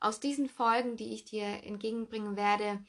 aus 0.00 0.20
diesen 0.20 0.48
Folgen, 0.48 0.96
die 0.96 1.12
ich 1.12 1.24
dir 1.24 1.44
entgegenbringen 1.64 2.36
werde, 2.36 2.84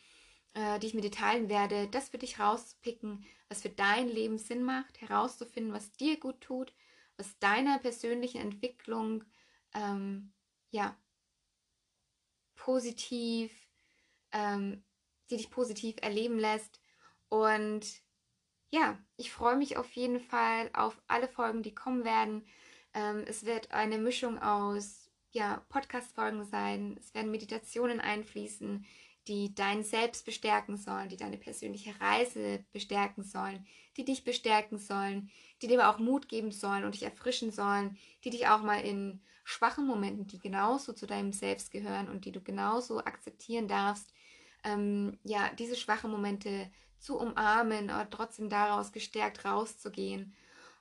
äh, 0.53 0.79
die 0.79 0.87
ich 0.87 0.93
mit 0.93 1.03
dir 1.03 1.11
teilen 1.11 1.49
werde, 1.49 1.87
das 1.87 2.09
für 2.09 2.19
dich 2.19 2.39
rauszupicken, 2.39 3.25
was 3.49 3.63
für 3.63 3.69
dein 3.69 4.07
Leben 4.07 4.37
Sinn 4.37 4.63
macht, 4.63 5.01
herauszufinden, 5.01 5.73
was 5.73 5.91
dir 5.93 6.19
gut 6.19 6.39
tut, 6.39 6.71
was 7.19 7.37
deiner 7.39 7.79
persönlichen 7.79 8.41
Entwicklung 8.41 9.25
ähm, 9.73 10.31
ja 10.71 10.97
positiv, 12.55 13.51
ähm, 14.31 14.83
die 15.29 15.37
dich 15.37 15.51
positiv 15.51 15.97
erleben 16.01 16.39
lässt. 16.39 16.81
Und 17.27 17.85
ja, 18.71 18.97
ich 19.17 19.31
freue 19.31 19.57
mich 19.57 19.77
auf 19.77 19.91
jeden 19.91 20.19
Fall 20.19 20.69
auf 20.73 21.01
alle 21.07 21.27
Folgen, 21.27 21.61
die 21.61 21.75
kommen 21.75 22.05
werden. 22.05 22.47
Ähm, 22.93 23.23
es 23.27 23.45
wird 23.45 23.71
eine 23.71 23.97
Mischung 23.97 24.39
aus 24.39 25.11
ja, 25.31 25.63
Podcast-Folgen 25.69 26.45
sein. 26.45 26.95
Es 26.99 27.13
werden 27.13 27.31
Meditationen 27.31 27.99
einfließen, 27.99 28.85
die 29.29 29.53
dein 29.53 29.83
Selbst 29.83 30.25
bestärken 30.25 30.75
sollen, 30.75 31.07
die 31.07 31.17
deine 31.17 31.37
persönliche 31.37 31.93
Reise 32.01 32.65
bestärken 32.73 33.23
sollen, 33.23 33.65
die 33.95 34.03
dich 34.03 34.23
bestärken 34.23 34.79
sollen, 34.79 35.29
die 35.61 35.67
dir 35.67 35.87
auch 35.87 35.99
Mut 35.99 36.27
geben 36.27 36.51
sollen 36.51 36.83
und 36.83 36.95
dich 36.95 37.03
erfrischen 37.03 37.51
sollen, 37.51 37.97
die 38.25 38.31
dich 38.31 38.47
auch 38.47 38.63
mal 38.63 38.81
in 38.81 39.21
schwachen 39.43 39.85
Momenten, 39.85 40.27
die 40.27 40.39
genauso 40.39 40.93
zu 40.93 41.05
deinem 41.05 41.31
Selbst 41.31 41.71
gehören 41.71 42.09
und 42.09 42.25
die 42.25 42.31
du 42.31 42.41
genauso 42.41 42.99
akzeptieren 42.99 43.67
darfst, 43.67 44.11
ähm, 44.63 45.19
ja, 45.23 45.49
diese 45.57 45.75
schwachen 45.75 46.11
Momente 46.11 46.69
zu 46.97 47.17
umarmen, 47.17 47.89
aber 47.91 48.09
trotzdem 48.09 48.49
daraus 48.49 48.91
gestärkt 48.91 49.45
rauszugehen. 49.45 50.35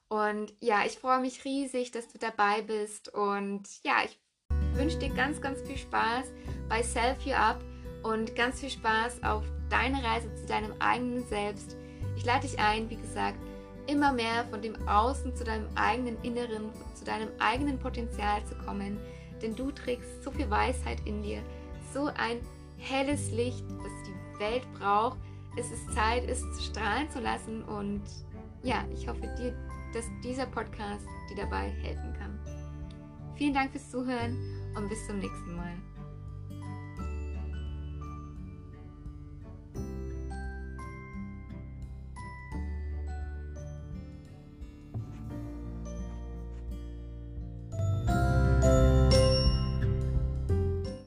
Und 0.09 0.55
ja, 0.61 0.87
ich 0.87 0.99
freue 0.99 1.21
mich 1.21 1.45
riesig, 1.45 1.91
dass 1.91 2.09
du 2.09 2.19
dabei 2.19 2.63
bist 2.63 3.13
und 3.13 3.69
ja, 3.85 4.05
ich 4.05 4.19
wünsche 4.73 4.99
dir 4.99 5.11
ganz, 5.11 5.41
ganz 5.41 5.61
viel 5.63 5.77
Spaß 5.77 6.33
bei 6.69 6.83
Self 6.83 7.23
You 7.27 7.35
Up 7.35 7.63
und 8.03 8.35
ganz 8.37 8.61
viel 8.61 8.71
Spaß 8.71 9.23
auf 9.23 9.45
deine 9.69 10.03
Reise 10.03 10.35
zu 10.35 10.47
deinem 10.47 10.73
eigenen 10.79 11.25
Selbst. 11.27 11.77
Ich 12.17 12.25
lade 12.25 12.47
dich 12.47 12.59
ein, 12.59 12.89
wie 12.91 12.97
gesagt, 12.97 13.39
immer 13.87 14.13
mehr 14.13 14.45
von 14.51 14.61
dem 14.63 14.77
Außen 14.87 15.35
zu 15.35 15.45
deinem 15.45 15.67
eigenen 15.75 16.21
Inneren, 16.23 16.71
zu 16.95 17.05
deinem 17.05 17.29
eigenen 17.39 17.79
Potenzial 17.79 18.45
zu 18.45 18.55
kommen. 18.57 18.99
Denn 19.43 19.55
du 19.55 19.71
trägst 19.71 20.23
so 20.23 20.31
viel 20.31 20.51
Weisheit 20.51 20.99
in 21.05 21.23
dir, 21.23 21.43
so 21.93 22.07
ein 22.07 22.41
helles 22.77 23.31
Licht, 23.31 23.65
das 23.71 23.93
die 24.07 24.41
Welt 24.41 24.67
braucht. 24.79 25.19
Es 25.57 25.71
ist 25.71 25.93
Zeit, 25.93 26.29
es 26.29 26.45
strahlen 26.63 27.11
zu 27.11 27.21
lassen. 27.21 27.63
Und 27.65 28.03
ja, 28.63 28.85
ich 28.93 29.09
hoffe 29.09 29.33
dir, 29.39 29.57
dass 29.93 30.05
dieser 30.23 30.47
Podcast 30.47 31.07
dir 31.31 31.37
dabei 31.37 31.71
helfen 31.83 32.15
kann. 32.19 32.39
Vielen 33.37 33.55
Dank 33.55 33.71
fürs 33.71 33.91
Zuhören 33.91 34.37
und 34.77 34.89
bis 34.89 35.07
zum 35.07 35.19
nächsten 35.19 35.57
Mal. 35.57 35.77